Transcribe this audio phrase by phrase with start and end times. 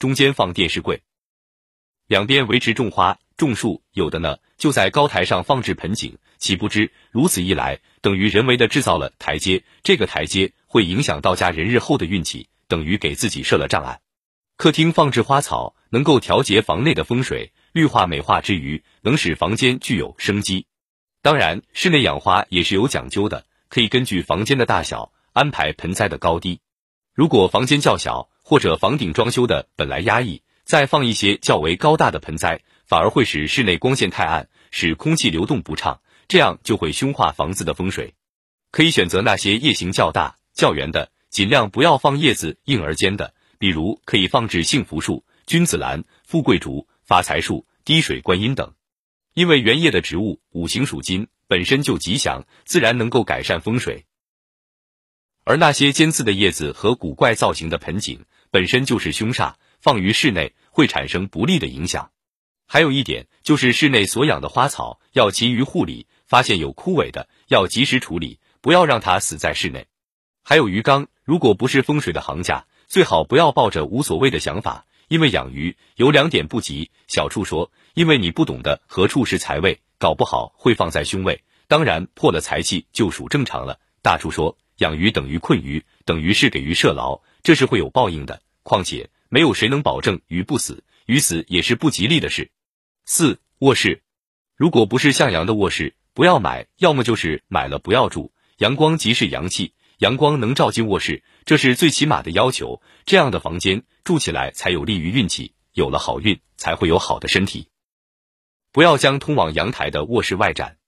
[0.00, 1.02] 中间放电视柜，
[2.06, 14.00] 两边维持种花种树，有的呢就在高台上放置盆景，岂不知如此一来，等于人为的制造了台阶，这个台阶会影响到家人日后的运气，等于给自己设了障碍。
[14.56, 20.64] 客厅放置花草，能够调节房内的风水，绿化美化之余，能使房间具有生机。
[21.20, 26.60] 当然，室内养花也是有讲究的，可以根据房间的大小安排盆栽的高低。
[27.12, 38.14] 如果房间较小，或者房顶装修的本来压抑，再放一些较为高大的盆栽，反而会使室内光线太暗，使空气流动不畅，这样就会凶化房子的风水。
[38.72, 43.34] 可以选择那些叶形较大、较圆的，尽量不要放叶子硬而尖的。
[43.60, 48.74] 比如可以放置幸福树、君子兰、富贵竹、发财树、滴水观音等，
[49.32, 54.06] 因为圆叶的植物五行属金，本身就吉祥，自然能够改善风水。
[55.44, 62.10] 而那些尖刺的叶子和古怪造型的盆景，本身就是凶煞，放于室内会产生不利的影响。
[62.66, 69.86] 还有一点就是室内所养的花草要勤于护理，发现有枯萎的要及时处理，不要让它死在室内。
[70.42, 72.66] 还有鱼缸，如果不是风水的行家。
[72.86, 76.90] 最好不要抱着无所谓的想法，因为养鱼有两点不吉。
[77.06, 83.78] 小处说，因为你不懂得何处是财位，搞不好会放在凶位，当然破了财气就属正常了。
[84.02, 88.42] 大处说，养鱼等于困鱼，等于是给鱼设牢，这是会有报应的。
[88.62, 92.50] 况且没有谁能保证鱼不死，鱼死也是不吉利的事。
[93.04, 94.02] 四卧室，
[94.56, 98.32] 如果不是向阳的卧室，不要买，要么就是买了不要住。
[98.56, 99.74] 阳光即是阳气。
[99.98, 102.80] 阳光能照进卧室，这是最起码的要求。
[103.04, 107.68] 这样的房间住起来才有利于运气，有了好运才会有好的身体。
[108.72, 110.78] 不要将通往阳台的卧室外展，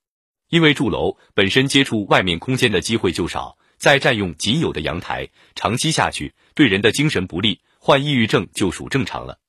[0.49, 9.39] 因为住楼本身接触外面空间的机会就少，再占用仅有的阳台，长期下去对人的精神不利，患抑郁症就属正常了。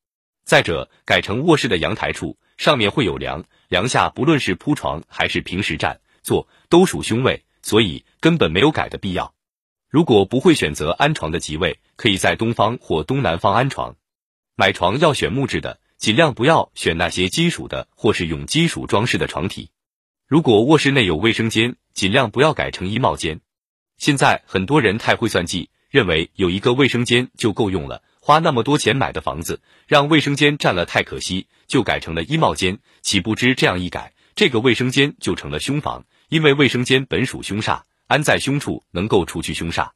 [0.45, 9.33] 再者，改成卧室的阳台处，上面会有梁，梁下不论是铺床还是平时站坐，都属凶位，所以根本没有改的必要。
[9.89, 13.95] 如果不会选择安床的吉位，可以在东方或东南方安床。
[14.57, 19.71] 买床要选木质的，尽量不要选那些金属的或是用金属装饰的床体。
[20.27, 23.39] 如果卧室内有卫生间，尽量不要改成衣帽间。
[23.97, 32.79] 现在很多人太会算计，认为有一个卫生间就够用了，花那么多钱买的房子，让卫生间占了太可惜，就改成了衣帽间。
[33.03, 37.83] 岂不知这样一改，这个卫生间就成了凶房，因为卫生间本属凶煞。
[38.07, 39.93] 安在凶处，能够除去凶煞。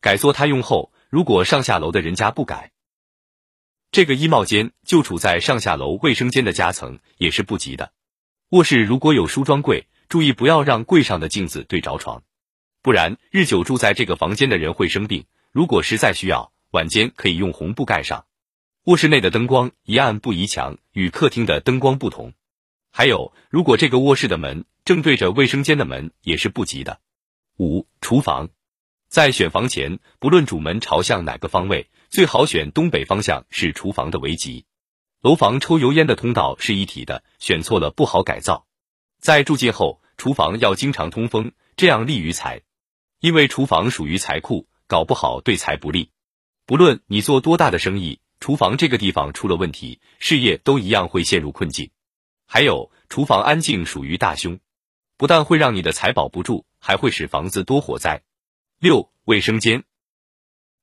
[0.00, 2.72] 改作他用后，如果上下楼的人家不改，
[3.92, 7.92] 这个衣帽间就处在上下楼卫生间的夹层，也是不吉的。
[8.50, 12.24] 卧室如果有梳妆柜，注意不要让柜上的镜子对着床，
[12.84, 15.24] 不然日久住在这个房间的人会生病。
[15.52, 18.26] 如果实在需要，晚间可以用红布盖上。
[18.84, 22.34] 卧室内的灯光宜暗不宜强，与客厅的灯光不同。
[22.92, 27.00] 还有，如果这个卧室的门正对着卫生间的门，也是不吉的。
[27.56, 28.50] 五、厨房，
[29.08, 34.66] 在选房前，不论主门朝向哪个方位，最好选东北方向是厨房的为吉。
[35.22, 38.66] 楼房抽油烟的通道是一体的，选错了不好改造。
[39.20, 42.60] 在住进后，厨房要经常通风，这样利于财。
[43.24, 46.10] 因为厨房属于财库，搞不好对财不利。
[46.66, 51.90] 不论你做多大的生意，厨房这个地方出了问题，事业都一样会陷入困境。
[52.44, 54.60] 还有，厨房安静属于大凶。
[55.16, 58.22] 不但会让你的财保不住，还会使房子多火灾。
[58.78, 59.84] 六、卫生间，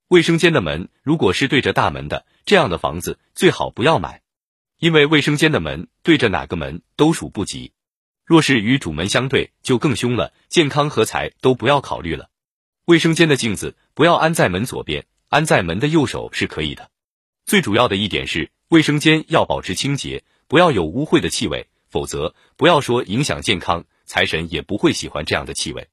[0.08, 4.20] 卫生间的门如果是对着大门的，这样的房子最好不要买，
[4.80, 7.72] 因为卫生间的门对着哪个门都属不吉。
[8.24, 12.30] 若是与主门相对，就更凶了，健康和财都不要考虑了。
[12.86, 16.90] 卫生间的镜子不要安在门左边，安在门的右手是可以的。
[17.46, 23.84] 最主要的一点是，卫生间要保持清洁，不要有污秽的气味，否则不要说影响健康。
[24.04, 25.88] 财神也不会喜欢这样的气味。